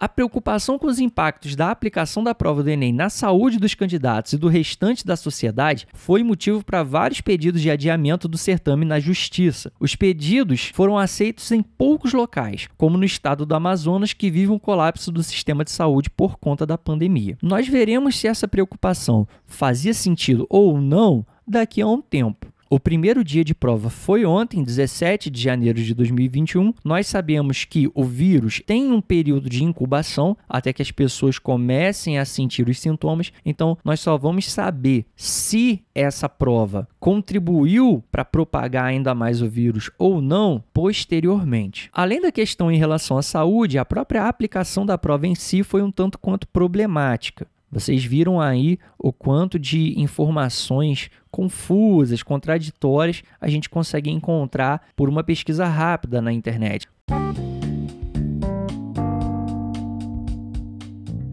A 0.00 0.08
preocupação 0.08 0.78
com 0.78 0.86
os 0.86 1.00
impactos 1.00 1.56
da 1.56 1.72
aplicação 1.72 2.22
da 2.22 2.32
prova 2.32 2.62
do 2.62 2.70
Enem 2.70 2.92
na 2.92 3.10
saúde 3.10 3.58
dos 3.58 3.74
candidatos 3.74 4.32
e 4.32 4.38
do 4.38 4.46
restante 4.46 5.04
da 5.04 5.16
sociedade 5.16 5.88
foi 5.92 6.22
motivo 6.22 6.62
para 6.62 6.84
vários 6.84 7.20
pedidos 7.20 7.60
de 7.60 7.68
adiamento 7.68 8.28
do 8.28 8.38
certame 8.38 8.84
na 8.84 9.00
Justiça. 9.00 9.72
Os 9.80 9.96
pedidos 9.96 10.70
foram 10.72 10.96
aceitos 10.96 11.50
em 11.50 11.62
poucos 11.62 12.12
locais, 12.12 12.68
como 12.78 12.96
no 12.96 13.04
estado 13.04 13.44
do 13.44 13.56
Amazonas, 13.56 14.12
que 14.12 14.30
vive 14.30 14.52
um 14.52 14.58
colapso 14.58 15.10
do 15.10 15.20
sistema 15.20 15.64
de 15.64 15.72
saúde 15.72 16.08
por 16.10 16.38
conta 16.38 16.64
da 16.64 16.78
pandemia. 16.78 17.36
Nós 17.42 17.66
veremos 17.66 18.16
se 18.20 18.28
essa 18.28 18.46
preocupação 18.46 19.26
fazia 19.46 19.92
sentido 19.92 20.46
ou 20.48 20.80
não 20.80 21.26
daqui 21.44 21.82
a 21.82 21.88
um 21.88 22.00
tempo. 22.00 22.47
O 22.70 22.78
primeiro 22.78 23.24
dia 23.24 23.42
de 23.42 23.54
prova 23.54 23.88
foi 23.88 24.26
ontem, 24.26 24.62
17 24.62 25.30
de 25.30 25.40
janeiro 25.40 25.82
de 25.82 25.94
2021. 25.94 26.74
Nós 26.84 27.06
sabemos 27.06 27.64
que 27.64 27.90
o 27.94 28.04
vírus 28.04 28.60
tem 28.66 28.92
um 28.92 29.00
período 29.00 29.48
de 29.48 29.64
incubação 29.64 30.36
até 30.46 30.70
que 30.70 30.82
as 30.82 30.90
pessoas 30.90 31.38
comecem 31.38 32.18
a 32.18 32.26
sentir 32.26 32.68
os 32.68 32.78
sintomas. 32.78 33.32
Então, 33.42 33.78
nós 33.82 34.00
só 34.00 34.18
vamos 34.18 34.52
saber 34.52 35.06
se 35.16 35.82
essa 35.94 36.28
prova 36.28 36.86
contribuiu 37.00 38.04
para 38.12 38.22
propagar 38.22 38.84
ainda 38.84 39.14
mais 39.14 39.40
o 39.40 39.48
vírus 39.48 39.90
ou 39.98 40.20
não 40.20 40.62
posteriormente. 40.74 41.88
Além 41.90 42.20
da 42.20 42.30
questão 42.30 42.70
em 42.70 42.76
relação 42.76 43.16
à 43.16 43.22
saúde, 43.22 43.78
a 43.78 43.84
própria 43.84 44.28
aplicação 44.28 44.84
da 44.84 44.98
prova 44.98 45.26
em 45.26 45.34
si 45.34 45.62
foi 45.62 45.80
um 45.80 45.90
tanto 45.90 46.18
quanto 46.18 46.46
problemática. 46.46 47.46
Vocês 47.70 48.02
viram 48.04 48.40
aí 48.40 48.78
o 48.98 49.12
quanto 49.12 49.58
de 49.58 50.00
informações 50.00 51.10
confusas, 51.30 52.22
contraditórias 52.22 53.22
a 53.38 53.48
gente 53.48 53.68
consegue 53.68 54.10
encontrar 54.10 54.88
por 54.96 55.08
uma 55.08 55.22
pesquisa 55.22 55.66
rápida 55.66 56.22
na 56.22 56.32
internet. 56.32 56.88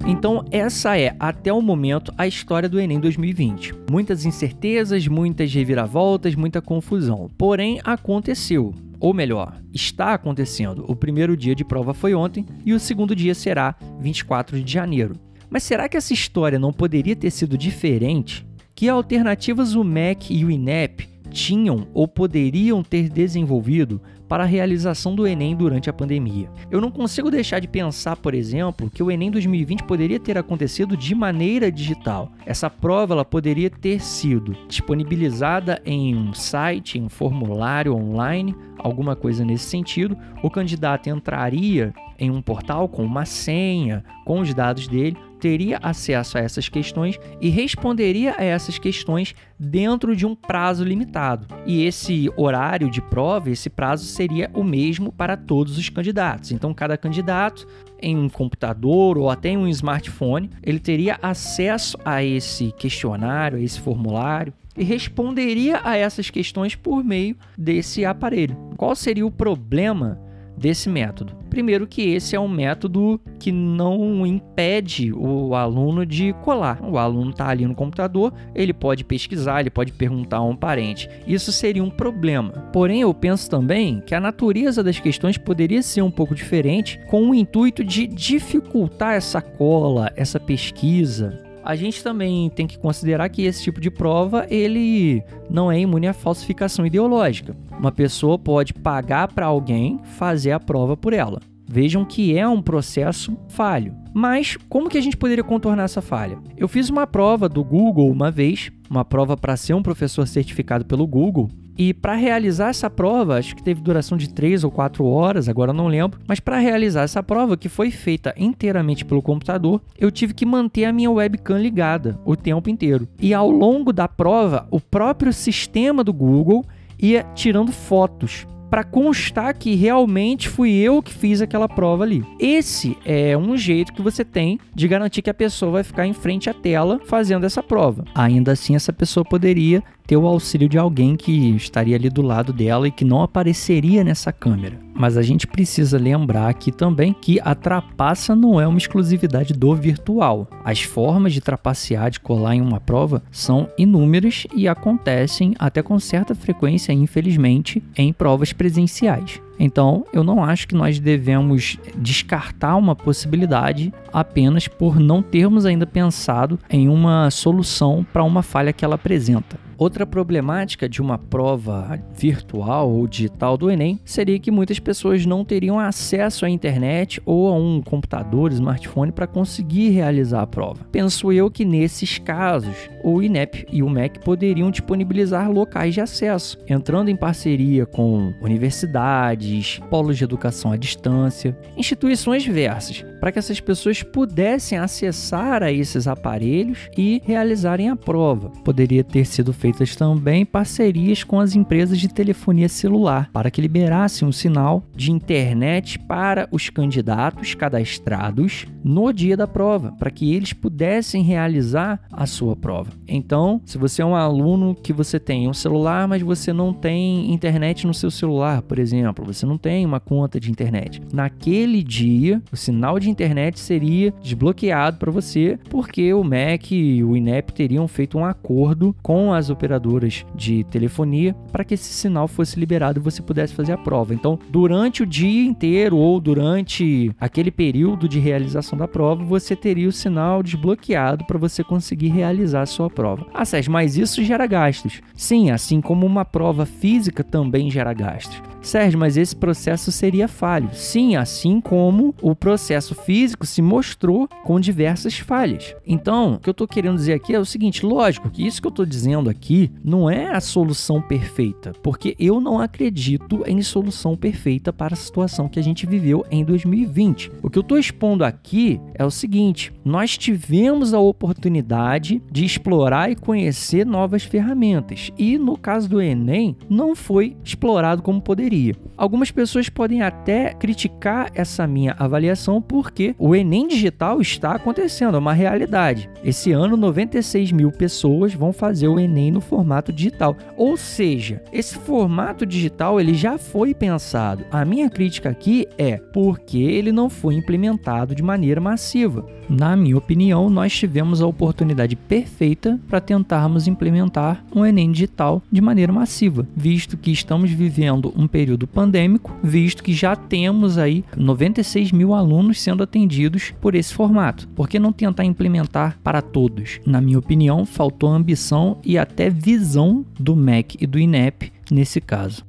Então, 0.07 0.45
essa 0.51 0.99
é, 0.99 1.15
até 1.19 1.51
o 1.51 1.61
momento, 1.61 2.13
a 2.15 2.27
história 2.27 2.69
do 2.69 2.79
Enem 2.79 2.99
2020. 2.99 3.73
Muitas 3.89 4.23
incertezas, 4.23 5.07
muitas 5.07 5.51
reviravoltas, 5.51 6.35
muita 6.35 6.61
confusão. 6.61 7.31
Porém, 7.35 7.79
aconteceu. 7.83 8.73
Ou 8.99 9.13
melhor, 9.13 9.59
está 9.73 10.13
acontecendo. 10.13 10.85
O 10.87 10.95
primeiro 10.95 11.35
dia 11.35 11.55
de 11.55 11.65
prova 11.65 11.93
foi 11.93 12.13
ontem 12.13 12.45
e 12.63 12.73
o 12.73 12.79
segundo 12.79 13.15
dia 13.15 13.33
será 13.33 13.75
24 13.99 14.61
de 14.61 14.71
janeiro. 14.71 15.24
Mas 15.49 15.63
será 15.63 15.87
que 15.87 15.97
essa 15.97 16.13
história 16.13 16.59
não 16.59 16.73
poderia 16.73 17.15
ter 17.15 17.31
sido 17.31 17.57
diferente? 17.57 18.45
Que 18.73 18.89
alternativas 18.89 19.75
o 19.75 19.83
MEC 19.83 20.33
e 20.33 20.43
o 20.43 20.51
INEP 20.51 21.07
tinham 21.29 21.87
ou 21.93 22.07
poderiam 22.07 22.81
ter 22.81 23.09
desenvolvido 23.09 24.01
para 24.27 24.43
a 24.43 24.47
realização 24.47 25.15
do 25.15 25.27
Enem 25.27 25.55
durante 25.55 25.89
a 25.89 25.93
pandemia. 25.93 26.49
Eu 26.71 26.81
não 26.81 26.89
consigo 26.89 27.29
deixar 27.29 27.59
de 27.59 27.67
pensar, 27.67 28.15
por 28.15 28.33
exemplo, 28.33 28.89
que 28.89 29.03
o 29.03 29.11
Enem 29.11 29.29
2020 29.29 29.83
poderia 29.83 30.19
ter 30.19 30.37
acontecido 30.37 30.97
de 30.97 31.13
maneira 31.13 31.71
digital. 31.71 32.31
Essa 32.45 32.69
prova 32.69 33.13
ela 33.13 33.25
poderia 33.25 33.69
ter 33.69 34.01
sido 34.01 34.55
disponibilizada 34.67 35.81
em 35.85 36.15
um 36.15 36.33
site, 36.33 36.97
em 36.97 37.03
um 37.03 37.09
formulário 37.09 37.93
online, 37.93 38.55
alguma 38.77 39.15
coisa 39.15 39.45
nesse 39.45 39.65
sentido. 39.65 40.17
O 40.41 40.49
candidato 40.49 41.09
entraria 41.09 41.93
em 42.17 42.31
um 42.31 42.41
portal 42.41 42.87
com 42.87 43.03
uma 43.03 43.25
senha, 43.25 44.03
com 44.23 44.39
os 44.39 44.53
dados 44.53 44.87
dele, 44.87 45.17
teria 45.45 45.77
acesso 45.79 46.39
a 46.39 46.41
essas 46.41 46.67
questões 46.67 47.19
e 47.39 47.49
responderia 47.49 48.33
a 48.35 48.43
essas 48.43 48.79
questões 48.79 49.35
dentro 49.59 50.15
de 50.15 50.25
um 50.25 50.33
prazo 50.33 50.83
limitado. 50.83 51.45
E 51.67 51.85
esse 51.85 52.31
horário 52.35 52.89
de 52.89 52.99
prova, 52.99 53.51
esse 53.51 53.69
prazo 53.69 54.05
seria 54.05 54.49
o 54.55 54.63
mesmo 54.63 55.11
para 55.11 55.37
todos 55.37 55.77
os 55.77 55.87
candidatos. 55.87 56.51
Então, 56.51 56.73
cada 56.73 56.97
candidato 56.97 57.67
em 58.01 58.17
um 58.17 58.27
computador 58.27 59.19
ou 59.19 59.29
até 59.29 59.49
em 59.49 59.57
um 59.57 59.67
smartphone, 59.67 60.49
ele 60.63 60.79
teria 60.79 61.19
acesso 61.21 61.95
a 62.03 62.23
esse 62.23 62.71
questionário, 62.71 63.59
a 63.59 63.61
esse 63.61 63.79
formulário 63.79 64.51
e 64.75 64.83
responderia 64.83 65.79
a 65.83 65.95
essas 65.95 66.31
questões 66.31 66.73
por 66.73 67.03
meio 67.03 67.37
desse 67.55 68.03
aparelho. 68.03 68.57
Qual 68.75 68.95
seria 68.95 69.27
o 69.27 69.31
problema 69.31 70.24
desse 70.57 70.89
método. 70.89 71.35
Primeiro 71.49 71.87
que 71.87 72.01
esse 72.01 72.35
é 72.35 72.39
um 72.39 72.47
método 72.47 73.19
que 73.39 73.51
não 73.51 74.25
impede 74.25 75.13
o 75.13 75.55
aluno 75.55 76.05
de 76.05 76.33
colar. 76.43 76.79
O 76.83 76.97
aluno 76.97 77.31
está 77.31 77.47
ali 77.47 77.65
no 77.65 77.75
computador, 77.75 78.33
ele 78.53 78.73
pode 78.73 79.03
pesquisar, 79.03 79.61
ele 79.61 79.69
pode 79.69 79.93
perguntar 79.93 80.37
a 80.37 80.43
um 80.43 80.55
parente. 80.55 81.09
Isso 81.25 81.51
seria 81.51 81.83
um 81.83 81.89
problema. 81.89 82.51
Porém, 82.73 83.01
eu 83.01 83.13
penso 83.13 83.49
também 83.49 84.01
que 84.05 84.13
a 84.13 84.19
natureza 84.19 84.83
das 84.83 84.99
questões 84.99 85.37
poderia 85.37 85.81
ser 85.81 86.01
um 86.01 86.11
pouco 86.11 86.35
diferente, 86.35 86.99
com 87.07 87.29
o 87.29 87.35
intuito 87.35 87.83
de 87.83 88.07
dificultar 88.07 89.13
essa 89.13 89.41
cola, 89.41 90.11
essa 90.15 90.39
pesquisa, 90.39 91.44
a 91.65 91.75
gente 91.75 92.03
também 92.03 92.47
tem 92.51 92.67
que 92.67 92.77
considerar 92.77 93.27
que 93.27 93.41
esse 93.41 93.63
tipo 93.63 93.81
de 93.81 93.89
prova 93.89 94.45
ele 94.51 95.23
não 95.49 95.71
é 95.71 95.79
imune 95.79 96.07
à 96.07 96.13
falsificação 96.13 96.85
ideológica. 96.85 97.57
Uma 97.71 97.91
pessoa 97.91 98.37
pode 98.37 98.71
pagar 98.71 99.33
para 99.33 99.47
alguém 99.47 99.99
fazer 100.03 100.51
a 100.51 100.59
prova 100.59 100.95
por 100.95 101.11
ela. 101.11 101.41
Vejam 101.67 102.05
que 102.05 102.37
é 102.37 102.47
um 102.47 102.61
processo 102.61 103.35
falho. 103.49 103.95
Mas 104.13 104.55
como 104.69 104.87
que 104.87 104.97
a 104.99 105.01
gente 105.01 105.17
poderia 105.17 105.43
contornar 105.43 105.85
essa 105.85 106.03
falha? 106.03 106.37
Eu 106.55 106.67
fiz 106.67 106.89
uma 106.89 107.07
prova 107.07 107.49
do 107.49 107.63
Google 107.63 108.11
uma 108.11 108.29
vez, 108.29 108.71
uma 108.87 109.03
prova 109.03 109.35
para 109.35 109.57
ser 109.57 109.73
um 109.73 109.81
professor 109.81 110.27
certificado 110.27 110.85
pelo 110.85 111.07
Google, 111.07 111.49
e 111.77 111.93
para 111.93 112.15
realizar 112.15 112.69
essa 112.69 112.89
prova, 112.89 113.37
acho 113.37 113.55
que 113.55 113.63
teve 113.63 113.81
duração 113.81 114.17
de 114.17 114.29
3 114.29 114.63
ou 114.63 114.71
4 114.71 115.05
horas, 115.05 115.49
agora 115.49 115.73
não 115.73 115.87
lembro, 115.87 116.19
mas 116.27 116.39
para 116.39 116.59
realizar 116.59 117.03
essa 117.03 117.21
prova, 117.21 117.57
que 117.57 117.69
foi 117.69 117.91
feita 117.91 118.33
inteiramente 118.37 119.03
pelo 119.05 119.21
computador, 119.21 119.81
eu 119.97 120.11
tive 120.11 120.33
que 120.33 120.45
manter 120.45 120.85
a 120.85 120.93
minha 120.93 121.11
webcam 121.11 121.57
ligada 121.57 122.19
o 122.25 122.35
tempo 122.35 122.69
inteiro. 122.69 123.07
E 123.19 123.33
ao 123.33 123.49
longo 123.49 123.91
da 123.91 124.07
prova, 124.07 124.67
o 124.71 124.79
próprio 124.79 125.33
sistema 125.33 126.03
do 126.03 126.13
Google 126.13 126.65
ia 126.99 127.23
tirando 127.35 127.71
fotos 127.71 128.47
para 128.69 128.83
constar 128.83 129.53
que 129.53 129.75
realmente 129.75 130.49
fui 130.49 130.71
eu 130.71 131.01
que 131.01 131.13
fiz 131.13 131.41
aquela 131.41 131.69
prova 131.69 132.03
ali. 132.03 132.25
Esse 132.39 132.97
é 133.05 133.37
um 133.37 133.55
jeito 133.55 133.93
que 133.93 134.01
você 134.01 134.25
tem 134.25 134.59
de 134.73 134.87
garantir 134.87 135.21
que 135.21 135.29
a 135.29 135.33
pessoa 135.33 135.71
vai 135.71 135.83
ficar 135.83 136.05
em 136.05 136.13
frente 136.13 136.49
à 136.49 136.53
tela 136.53 136.99
fazendo 137.05 137.45
essa 137.45 137.61
prova. 137.63 138.03
Ainda 138.13 138.51
assim, 138.51 138.75
essa 138.75 138.91
pessoa 138.91 139.23
poderia 139.23 139.83
ter 140.05 140.17
o 140.17 140.27
auxílio 140.27 140.69
de 140.69 140.77
alguém 140.77 141.15
que 141.15 141.55
estaria 141.55 141.95
ali 141.95 142.09
do 142.09 142.21
lado 142.21 142.53
dela 142.53 142.87
e 142.87 142.91
que 142.91 143.05
não 143.05 143.21
apareceria 143.21 144.03
nessa 144.03 144.31
câmera. 144.31 144.79
Mas 144.93 145.17
a 145.17 145.21
gente 145.21 145.45
precisa 145.45 145.97
lembrar 145.97 146.47
aqui 146.47 146.71
também 146.71 147.13
que 147.13 147.37
a 147.43 147.53
trapaça 147.53 148.33
não 148.33 148.61
é 148.61 148.65
uma 148.65 148.77
exclusividade 148.77 149.53
do 149.53 149.75
virtual. 149.75 150.47
As 150.63 150.81
formas 150.81 151.33
de 151.33 151.41
trapacear, 151.41 152.09
de 152.09 152.19
colar 152.19 152.55
em 152.55 152.61
uma 152.61 152.79
prova, 152.79 153.21
são 153.29 153.67
inúmeras 153.77 154.47
e 154.55 154.69
acontecem 154.69 155.53
até 155.59 155.83
com 155.83 155.99
certa 155.99 156.33
frequência, 156.33 156.93
infelizmente, 156.93 157.83
em 157.97 158.13
provas 158.13 158.53
presenciais. 158.53 159.41
Então, 159.59 160.05
eu 160.13 160.23
não 160.23 160.43
acho 160.43 160.67
que 160.67 160.75
nós 160.75 160.99
devemos 160.99 161.77
descartar 161.97 162.75
uma 162.75 162.95
possibilidade 162.95 163.93
apenas 164.11 164.67
por 164.67 164.99
não 164.99 165.21
termos 165.21 165.65
ainda 165.65 165.85
pensado 165.85 166.59
em 166.69 166.87
uma 166.89 167.29
solução 167.29 168.05
para 168.13 168.23
uma 168.23 168.43
falha 168.43 168.73
que 168.73 168.83
ela 168.83 168.95
apresenta. 168.95 169.64
Outra 169.77 170.05
problemática 170.05 170.87
de 170.87 171.01
uma 171.01 171.17
prova 171.17 171.99
virtual 172.13 172.89
ou 172.89 173.05
digital 173.07 173.57
do 173.57 173.69
Enem 173.69 173.99
seria 174.05 174.39
que 174.39 174.49
muitas 174.49 174.79
pessoas 174.79 175.25
não 175.25 175.43
teriam 175.43 175.77
acesso 175.77 176.45
à 176.45 176.49
internet 176.49 177.21
ou 177.25 177.49
a 177.49 177.53
um 177.57 177.81
computador, 177.81 178.53
smartphone 178.53 179.11
para 179.11 179.27
conseguir 179.27 179.89
realizar 179.89 180.41
a 180.41 180.47
prova. 180.47 180.85
Penso 180.91 181.31
eu 181.31 181.51
que 181.51 181.65
nesses 181.65 182.17
casos 182.17 182.89
o 183.03 183.21
INEP 183.21 183.67
e 183.71 183.83
o 183.83 183.89
MEC 183.89 184.19
poderiam 184.19 184.71
disponibilizar 184.71 185.51
locais 185.51 185.93
de 185.93 186.01
acesso, 186.01 186.57
entrando 186.69 187.09
em 187.09 187.15
parceria 187.15 187.85
com 187.85 188.33
universidades, 188.41 189.79
polos 189.89 190.17
de 190.17 190.23
educação 190.23 190.71
à 190.71 190.77
distância, 190.77 191.57
instituições 191.75 192.43
diversas, 192.43 193.05
para 193.25 193.31
que 193.31 193.39
essas 193.39 193.59
pessoas 193.59 194.03
pudessem 194.03 194.77
acessar 194.77 195.63
a 195.63 195.71
esses 195.71 196.07
aparelhos 196.07 196.87
e 196.95 197.23
realizarem 197.25 197.89
a 197.89 197.95
prova. 197.95 198.51
Poderia 198.63 199.03
ter 199.03 199.25
sido 199.25 199.51
feitas 199.51 199.95
também 199.95 200.45
parcerias 200.45 201.23
com 201.23 201.39
as 201.39 201.55
empresas 201.55 201.99
de 201.99 202.07
telefonia 202.07 202.69
celular 202.69 203.31
para 203.33 203.49
que 203.49 203.59
liberassem 203.59 204.27
um 204.27 204.31
sinal 204.31 204.83
de 204.95 205.11
internet 205.11 205.97
para 205.97 206.47
os 206.51 206.69
candidatos 206.69 207.55
cadastrados 207.55 208.67
no 208.83 209.11
dia 209.11 209.35
da 209.35 209.47
prova, 209.47 209.91
para 209.93 210.11
que 210.11 210.31
eles 210.31 210.53
pudessem 210.53 211.23
realizar 211.23 211.99
a 212.13 212.27
sua 212.27 212.55
prova. 212.55 212.91
Então, 213.07 213.59
se 213.65 213.79
você 213.79 214.03
é 214.03 214.05
um 214.05 214.13
aluno 214.13 214.75
que 214.75 214.93
você 214.93 215.19
tem 215.19 215.49
um 215.49 215.53
celular, 215.53 216.07
mas 216.07 216.21
você 216.21 216.53
não 216.53 216.71
tem 216.71 217.33
internet 217.33 217.87
no 217.87 217.93
seu 217.95 218.11
celular, 218.11 218.61
por 218.61 218.77
exemplo, 218.77 219.25
você 219.25 219.47
não 219.47 219.57
tem 219.57 219.83
uma 219.83 219.99
conta 219.99 220.39
de 220.39 220.51
internet. 220.51 221.01
Naquele 221.11 221.81
dia, 221.81 222.39
o 222.51 222.55
sinal 222.55 222.99
de 222.99 223.14
internet 223.15 223.59
seria 223.59 224.13
desbloqueado 224.21 224.97
para 224.97 225.11
você, 225.11 225.57
porque 225.69 226.13
o 226.13 226.23
MEC 226.23 226.75
e 226.75 227.03
o 227.03 227.15
INEP 227.15 227.53
teriam 227.53 227.87
feito 227.87 228.17
um 228.17 228.25
acordo 228.25 228.95
com 229.01 229.33
as 229.33 229.49
operadoras 229.49 230.25
de 230.35 230.63
telefonia 230.65 231.33
para 231.51 231.63
que 231.63 231.73
esse 231.73 231.91
sinal 231.93 232.27
fosse 232.27 232.59
liberado 232.59 232.99
e 232.99 233.03
você 233.03 233.21
pudesse 233.21 233.53
fazer 233.53 233.71
a 233.71 233.77
prova. 233.77 234.13
Então, 234.13 234.37
durante 234.49 235.03
o 235.03 235.05
dia 235.05 235.45
inteiro 235.45 235.97
ou 235.97 236.19
durante 236.19 237.11
aquele 237.19 237.51
período 237.51 238.07
de 238.07 238.19
realização 238.19 238.77
da 238.77 238.87
prova, 238.87 239.23
você 239.23 239.55
teria 239.55 239.87
o 239.87 239.93
sinal 239.93 240.43
desbloqueado 240.43 241.25
para 241.25 241.39
você 241.39 241.63
conseguir 241.63 242.09
realizar 242.09 242.61
a 242.61 242.65
sua 242.65 242.89
prova. 242.89 243.25
Ah, 243.33 243.45
Sérgio, 243.45 243.71
mas 243.71 243.97
isso 243.97 244.23
gera 244.23 244.45
gastos. 244.45 245.01
Sim, 245.15 245.51
assim 245.51 245.79
como 245.79 246.05
uma 246.05 246.25
prova 246.25 246.65
física 246.65 247.23
também 247.23 247.71
gera 247.71 247.93
gastos. 247.93 248.41
Sérgio, 248.65 248.99
mas 248.99 249.15
esse 249.15 249.35
processo 249.35 249.91
seria 249.91 250.27
falho. 250.27 250.69
Sim, 250.73 251.15
assim 251.15 251.61
como 251.61 252.15
o 252.19 252.35
processo 252.35 252.95
físico 252.95 253.45
se 253.45 253.61
mostrou 253.61 254.27
com 254.43 254.59
diversas 254.59 255.19
falhas. 255.19 255.75
Então, 255.85 256.33
o 256.33 256.39
que 256.39 256.49
eu 256.49 256.51
estou 256.51 256.67
querendo 256.67 256.95
dizer 256.95 257.13
aqui 257.13 257.35
é 257.35 257.39
o 257.39 257.45
seguinte: 257.45 257.85
lógico 257.85 258.29
que 258.29 258.45
isso 258.45 258.59
que 258.59 258.67
eu 258.67 258.69
estou 258.71 258.85
dizendo 258.85 259.29
aqui 259.29 259.71
não 259.83 260.09
é 260.09 260.35
a 260.35 260.41
solução 260.41 260.99
perfeita, 260.99 261.73
porque 261.83 262.15
eu 262.19 262.41
não 262.41 262.59
acredito 262.59 263.43
em 263.45 263.61
solução 263.61 264.17
perfeita 264.17 264.73
para 264.73 264.95
a 264.95 264.97
situação 264.97 265.47
que 265.47 265.59
a 265.59 265.63
gente 265.63 265.85
viveu 265.85 266.25
em 266.31 266.43
2020. 266.43 267.31
O 267.43 267.49
que 267.49 267.59
eu 267.59 267.61
estou 267.61 267.77
expondo 267.77 268.25
aqui 268.25 268.81
é 268.95 269.05
o 269.05 269.11
seguinte: 269.11 269.71
nós 269.83 270.17
tivemos 270.17 270.91
a 270.91 270.99
oportunidade 270.99 272.21
de 272.31 272.43
explorar 272.43 273.11
e 273.11 273.15
conhecer 273.15 273.85
novas 273.85 274.23
ferramentas, 274.23 275.11
e 275.17 275.37
no 275.37 275.55
caso 275.55 275.87
do 275.87 276.01
Enem, 276.01 276.57
não 276.67 276.95
foi 276.95 277.37
explorado 277.43 278.01
como 278.01 278.19
poderia. 278.19 278.54
Algumas 278.97 279.29
pessoas 279.29 279.69
podem 279.69 280.01
até 280.01 280.53
criticar 280.53 281.29
essa 281.33 281.67
minha 281.67 281.95
avaliação 281.99 282.61
porque 282.61 283.13
o 283.19 283.35
Enem 283.35 283.67
digital 283.67 284.21
está 284.21 284.53
acontecendo, 284.53 285.15
é 285.15 285.19
uma 285.19 285.33
realidade. 285.33 286.09
Esse 286.23 286.51
ano, 286.51 286.77
96 286.77 287.51
mil 287.51 287.71
pessoas 287.71 288.33
vão 288.33 288.53
fazer 288.53 288.87
o 288.87 288.99
Enem 288.99 289.31
no 289.31 289.41
formato 289.41 289.91
digital. 289.91 290.37
Ou 290.55 290.77
seja, 290.77 291.43
esse 291.51 291.75
formato 291.75 292.45
digital 292.45 292.99
ele 292.99 293.13
já 293.13 293.37
foi 293.37 293.73
pensado. 293.73 294.45
A 294.49 294.63
minha 294.63 294.89
crítica 294.89 295.29
aqui 295.29 295.67
é 295.77 295.97
porque 295.97 296.57
ele 296.57 296.91
não 296.91 297.09
foi 297.09 297.35
implementado 297.35 298.15
de 298.15 298.23
maneira 298.23 298.61
massiva. 298.61 299.25
Na 299.47 299.75
minha 299.75 299.97
opinião, 299.97 300.49
nós 300.49 300.75
tivemos 300.75 301.21
a 301.21 301.27
oportunidade 301.27 301.95
perfeita 301.95 302.79
para 302.87 302.99
tentarmos 302.99 303.67
implementar 303.67 304.43
um 304.55 304.65
Enem 304.65 304.91
digital 304.91 305.41
de 305.51 305.61
maneira 305.61 305.93
massiva, 305.93 306.47
visto 306.55 306.97
que 306.97 307.11
estamos 307.11 307.51
vivendo 307.51 308.11
um 308.15 308.27
período 308.27 308.44
pandêmico, 308.67 309.35
visto 309.43 309.83
que 309.83 309.93
já 309.93 310.15
temos 310.15 310.77
aí 310.77 311.03
96 311.17 311.91
mil 311.91 312.13
alunos 312.13 312.61
sendo 312.61 312.83
atendidos 312.83 313.53
por 313.59 313.75
esse 313.75 313.93
formato. 313.93 314.47
Por 314.49 314.69
que 314.69 314.79
não 314.79 314.93
tentar 314.93 315.25
implementar 315.25 315.97
para 316.03 316.21
todos? 316.21 316.79
Na 316.85 317.01
minha 317.01 317.19
opinião, 317.19 317.65
faltou 317.65 318.09
ambição 318.09 318.77
e 318.83 318.97
até 318.97 319.29
visão 319.29 320.05
do 320.19 320.35
MEC 320.35 320.77
e 320.79 320.87
do 320.87 320.99
INEP 320.99 321.51
nesse 321.71 321.99
caso. 321.99 322.45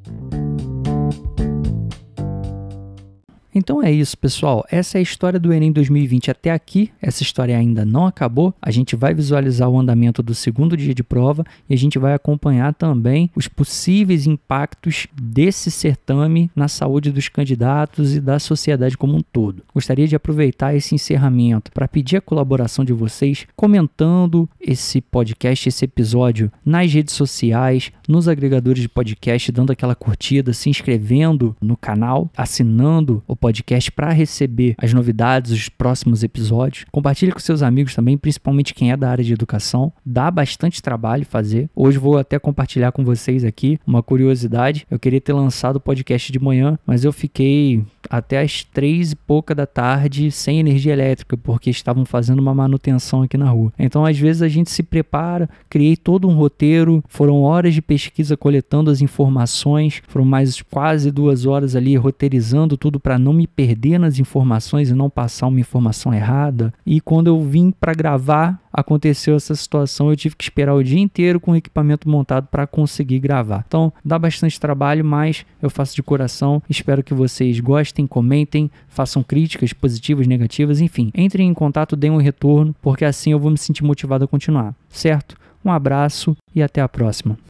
Então 3.57 3.83
é 3.83 3.91
isso, 3.91 4.19
pessoal. 4.19 4.67
Essa 4.71 4.99
é 4.99 5.01
a 5.01 5.03
história 5.03 5.41
do 5.41 5.51
Enem 5.51 5.73
2020 5.73 6.31
até 6.31 6.51
aqui. 6.51 6.93
Essa 7.01 7.23
história 7.23 7.57
ainda 7.57 7.87
não 7.87 8.05
acabou. 8.05 8.53
A 8.61 8.71
gente 8.71 8.95
vai 8.95 9.15
visualizar 9.15 9.67
o 9.67 9.81
andamento 9.81 10.23
do 10.23 10.35
segundo 10.35 10.77
dia 10.77 10.95
de 10.95 11.03
prova 11.03 11.43
e 11.67 11.73
a 11.73 11.77
gente 11.79 11.99
vai 11.99 12.13
acompanhar 12.13 12.75
também 12.75 13.31
os 13.35 13.49
possíveis 13.49 14.27
impactos 14.27 15.07
desse 15.19 15.71
certame 15.71 16.51
na 16.55 16.69
saúde 16.69 17.11
dos 17.11 17.31
candidatos 17.31 18.15
e 18.15 18.21
da 18.21 18.39
sociedade 18.39 18.99
como 18.99 19.17
um 19.17 19.23
todo. 19.23 19.63
Gostaria 19.73 20.07
de 20.07 20.15
aproveitar 20.15 20.77
esse 20.77 20.95
encerramento 20.95 21.73
para 21.73 21.89
pedir 21.89 22.19
a 22.19 22.21
colaboração 22.21 22.85
de 22.85 22.93
vocês 22.93 23.47
comentando 23.57 24.47
esse 24.61 25.01
podcast, 25.01 25.67
esse 25.67 25.83
episódio 25.83 26.53
nas 26.63 26.93
redes 26.93 27.15
sociais, 27.15 27.91
nos 28.07 28.29
agregadores 28.29 28.83
de 28.83 28.89
podcast, 28.91 29.51
dando 29.51 29.73
aquela 29.73 29.95
curtida, 29.95 30.53
se 30.53 30.69
inscrevendo 30.69 31.57
no 31.59 31.75
canal, 31.75 32.31
assinando 32.37 33.23
o 33.27 33.35
podcast 33.47 33.93
para 33.93 34.11
receber 34.11 34.75
as 34.77 34.93
novidades, 34.93 35.53
os 35.53 35.69
próximos 35.69 36.25
episódios. 36.25 36.85
Compartilhe 36.91 37.31
com 37.31 37.39
seus 37.39 37.63
amigos 37.63 37.95
também, 37.95 38.19
principalmente 38.19 38.75
quem 38.75 38.91
é 38.91 38.97
da 38.97 39.09
área 39.09 39.23
de 39.23 39.33
educação. 39.33 39.93
Dá 40.05 40.29
bastante 40.33 40.83
trabalho 40.83 41.25
fazer. 41.25 41.71
Hoje 41.73 41.97
vou 41.97 42.19
até 42.19 42.41
compartilhar 42.41 42.91
com 42.91 43.05
vocês 43.05 43.45
aqui 43.45 43.79
uma 43.87 44.03
curiosidade. 44.03 44.85
Eu 44.91 44.99
queria 44.99 45.21
ter 45.21 45.33
lançado 45.33 45.77
o 45.77 45.81
podcast 45.81 46.33
de 46.33 46.41
manhã, 46.41 46.77
mas 46.85 47.05
eu 47.05 47.13
fiquei 47.13 47.85
até 48.11 48.41
as 48.41 48.65
três 48.65 49.13
e 49.13 49.17
pouca 49.17 49.55
da 49.55 49.67
tarde 49.67 50.31
sem 50.31 50.59
energia 50.59 50.93
elétrica, 50.93 51.37
porque 51.37 51.71
estavam 51.71 52.05
fazendo 52.05 52.39
uma 52.39 52.55
manutenção 52.55 53.23
aqui 53.23 53.37
na 53.37 53.51
rua. 53.51 53.73
Então, 53.79 54.05
às 54.05 54.19
vezes, 54.19 54.43
a 54.43 54.49
gente 54.49 54.71
se 54.71 54.83
prepara, 54.83 55.49
criei 55.69 55.97
todo 55.97 56.29
um 56.29 56.35
roteiro, 56.35 57.03
foram 57.09 57.43
horas 57.43 57.75
de 57.75 57.83
pesquisa 57.83 58.37
coletando 58.37 58.91
as 58.91 59.01
informações, 59.01 60.03
foram 60.09 60.25
mais 60.25 60.61
quase 60.63 61.11
duas 61.11 61.47
horas 61.47 61.77
ali 61.77 61.97
roteirizando 61.97 62.77
tudo 62.77 62.99
para 63.01 63.19
não 63.19 63.33
me 63.33 63.47
perder 63.47 63.99
nas 63.99 64.19
informações 64.19 64.91
e 64.91 64.95
não 64.95 65.11
passar 65.11 65.47
uma 65.47 65.61
informação 65.61 66.13
errada. 66.13 66.73
E 66.85 67.01
quando 67.01 67.29
eu 67.29 67.41
vim 67.43 67.71
para 67.71 67.95
gravar, 67.95 68.61
aconteceu 68.77 69.35
essa 69.35 69.55
situação, 69.55 70.11
eu 70.11 70.17
tive 70.17 70.37
que 70.37 70.45
esperar 70.45 70.75
o 70.75 70.85
dia 70.85 71.01
inteiro 71.01 71.41
com 71.41 71.53
o 71.53 71.57
equipamento 71.57 72.09
montado 72.09 72.47
para 72.49 72.67
conseguir 72.67 73.19
gravar. 73.19 73.65
Então, 73.67 73.91
dá 74.05 74.19
bastante 74.19 74.61
trabalho, 74.61 75.05
mas 75.05 75.47
eu 75.63 75.71
faço 75.71 75.97
de 75.97 76.03
coração. 76.03 76.63
Espero 76.69 77.03
que 77.03 77.15
vocês 77.15 77.59
gostem, 77.59 78.07
comentem, 78.07 78.71
façam 78.89 79.23
críticas 79.23 79.73
positivas, 79.73 80.27
negativas, 80.27 80.81
enfim. 80.81 81.11
Entrem 81.15 81.49
em 81.49 81.55
contato, 81.55 81.97
deem 81.97 82.13
um 82.13 82.19
retorno, 82.19 82.75
porque 82.83 83.05
assim 83.05 83.33
eu 83.33 83.41
vou 83.41 83.51
me 83.51 83.59
sentir 83.59 83.83
motivado 83.83 84.25
a 84.25 84.29
continuar, 84.29 84.75
certo? 84.91 85.37
Um 85.65 85.73
abraço 85.73 86.37
e 86.55 86.63
até 86.63 86.81
a 86.81 86.89
próxima. 86.89 87.39